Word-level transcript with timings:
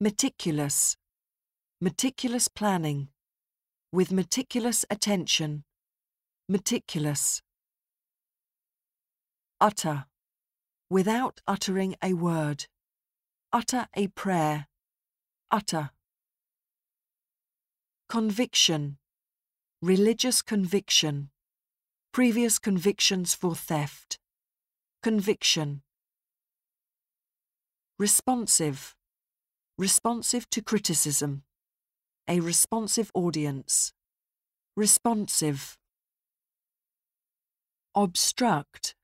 Meticulous. 0.00 0.96
Meticulous 1.80 2.48
planning. 2.48 3.08
With 3.92 4.10
meticulous 4.10 4.84
attention. 4.90 5.62
Meticulous. 6.48 7.42
Utter. 9.60 10.06
Without 10.90 11.40
uttering 11.46 11.94
a 12.02 12.14
word. 12.14 12.66
Utter 13.52 13.86
a 13.94 14.08
prayer. 14.08 14.66
Utter. 15.52 15.90
Conviction. 18.08 18.98
Religious 19.80 20.42
conviction. 20.42 21.30
Previous 22.12 22.58
convictions 22.58 23.32
for 23.32 23.54
theft. 23.54 24.18
Conviction. 25.04 25.82
Responsive. 27.96 28.96
Responsive 29.76 30.48
to 30.50 30.62
criticism. 30.62 31.42
A 32.28 32.38
responsive 32.38 33.10
audience. 33.12 33.92
Responsive. 34.76 35.76
Obstruct. 37.92 38.94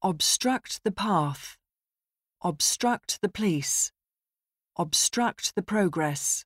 Obstruct 0.00 0.84
the 0.84 0.92
path. 0.92 1.56
Obstruct 2.42 3.20
the 3.22 3.28
police. 3.28 3.90
Obstruct 4.76 5.56
the 5.56 5.62
progress. 5.62 6.44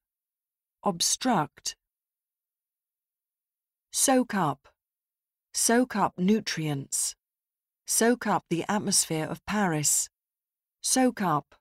Obstruct. 0.83 1.77
Soak 3.93 4.34
up. 4.34 4.69
Soak 5.53 5.95
up 5.95 6.15
nutrients. 6.17 7.15
Soak 7.87 8.27
up 8.27 8.47
the 8.48 8.65
atmosphere 8.67 9.27
of 9.27 9.45
Paris. 9.45 10.09
Soak 10.81 11.21
up. 11.21 11.55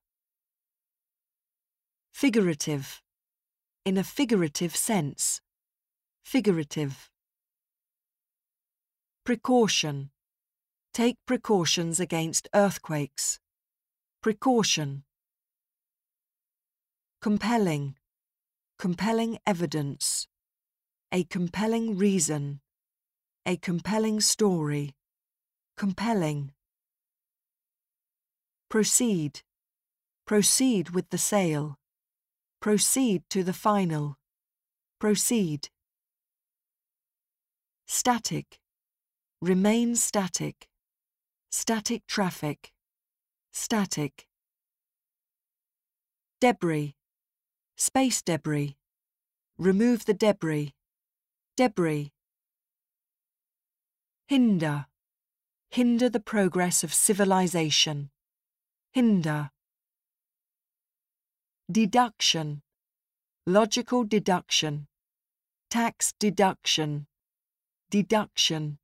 Figurative. 2.11 3.01
In 3.83 3.97
a 3.97 4.03
figurative 4.03 4.75
sense. 4.75 5.41
Figurative. 6.23 7.09
Precaution. 9.23 10.11
Take 10.93 11.17
precautions 11.25 11.99
against 11.99 12.47
earthquakes. 12.53 13.39
Precaution. 14.21 15.03
Compelling. 17.21 17.95
Compelling 18.77 19.39
evidence. 19.47 20.27
A 21.11 21.23
compelling 21.23 21.97
reason. 21.97 22.61
A 23.45 23.57
compelling 23.57 24.21
story. 24.21 24.95
Compelling. 25.77 26.51
Proceed. 28.69 29.41
Proceed 30.25 30.91
with 30.91 31.09
the 31.09 31.17
sale. 31.17 31.77
Proceed 32.61 33.23
to 33.31 33.43
the 33.43 33.53
final. 33.53 34.19
Proceed. 34.99 35.69
Static. 37.87 38.59
Remain 39.41 39.95
static. 39.95 40.67
Static 41.49 42.05
traffic. 42.05 42.71
Static. 43.51 44.27
Debris. 46.39 46.93
Space 47.77 48.21
debris. 48.21 48.77
Remove 49.57 50.05
the 50.05 50.13
debris. 50.13 50.75
Debris. 51.57 52.13
Hinder. 54.27 54.85
Hinder 55.71 56.09
the 56.09 56.19
progress 56.19 56.83
of 56.83 56.93
civilization. 56.93 58.11
Hinder. 58.91 59.49
Deduction. 61.71 62.61
Logical 63.47 64.03
deduction. 64.03 64.87
Tax 65.69 66.11
deduction. 66.19 67.05
Deduction. 67.89 68.77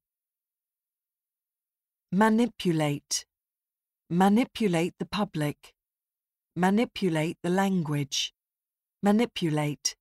Manipulate. 2.13 3.25
Manipulate 4.09 4.93
the 4.99 5.05
public. 5.05 5.73
Manipulate 6.55 7.37
the 7.43 7.49
language. 7.49 8.31
Manipulate. 9.03 9.97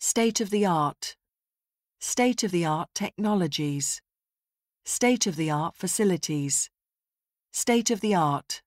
State 0.00 0.40
of 0.40 0.50
the 0.50 0.66
art. 0.66 1.14
State 2.00 2.42
of 2.42 2.50
the 2.50 2.64
art 2.64 2.88
technologies. 2.96 4.00
State 4.84 5.28
of 5.28 5.36
the 5.36 5.50
art 5.52 5.76
facilities. 5.76 6.68
State 7.52 7.90
of 7.90 8.00
the 8.00 8.16
art. 8.16 8.63